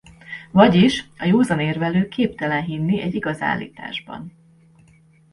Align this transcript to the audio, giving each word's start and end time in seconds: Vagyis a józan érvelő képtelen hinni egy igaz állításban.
Vagyis 0.51 1.09
a 1.17 1.25
józan 1.25 1.59
érvelő 1.59 2.07
képtelen 2.07 2.63
hinni 2.63 3.01
egy 3.01 3.15
igaz 3.15 3.41
állításban. 3.41 4.33